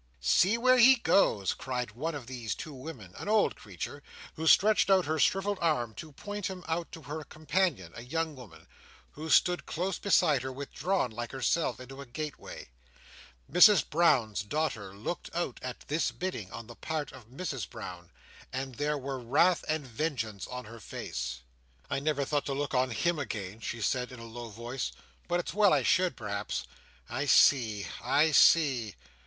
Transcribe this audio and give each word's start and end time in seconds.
"See 0.19 0.57
where 0.57 0.79
he 0.79 0.95
goes!" 0.95 1.53
cried 1.53 1.91
one 1.91 2.15
of 2.15 2.25
these 2.25 2.55
two 2.55 2.73
women, 2.73 3.13
an 3.17 3.29
old 3.29 3.55
creature, 3.55 4.01
who 4.33 4.47
stretched 4.47 4.89
out 4.89 5.05
her 5.05 5.19
shrivelled 5.19 5.59
arm 5.61 5.93
to 5.93 6.11
point 6.11 6.47
him 6.47 6.63
out 6.67 6.91
to 6.93 7.03
her 7.03 7.23
companion, 7.23 7.91
a 7.93 8.01
young 8.01 8.35
woman, 8.35 8.65
who 9.11 9.29
stood 9.29 9.67
close 9.67 9.99
beside 9.99 10.41
her, 10.41 10.51
withdrawn 10.51 11.11
like 11.11 11.31
herself 11.31 11.79
into 11.79 12.01
a 12.01 12.07
gateway. 12.07 12.69
Mrs 13.51 13.87
Brown's 13.87 14.41
daughter 14.41 14.95
looked 14.95 15.29
out, 15.35 15.59
at 15.61 15.81
this 15.81 16.09
bidding 16.09 16.51
on 16.51 16.65
the 16.65 16.75
part 16.75 17.11
of 17.11 17.27
Mrs 17.29 17.69
Brown; 17.69 18.09
and 18.51 18.73
there 18.73 18.97
were 18.97 19.19
wrath 19.19 19.63
and 19.67 19.85
vengeance 19.85 20.47
in 20.51 20.65
her 20.65 20.79
face. 20.79 21.41
"I 21.91 21.99
never 21.99 22.25
thought 22.25 22.47
to 22.47 22.55
look 22.55 22.73
at 22.73 22.91
him 22.91 23.19
again," 23.19 23.59
she 23.59 23.81
said, 23.81 24.11
in 24.11 24.19
a 24.19 24.23
low 24.25 24.49
voice; 24.49 24.91
"but 25.27 25.39
it's 25.39 25.53
well 25.53 25.71
I 25.73 25.83
should, 25.83 26.15
perhaps. 26.17 26.63
I 27.07 27.27
see. 27.27 27.85
I 28.03 28.31
see!" 28.31 28.95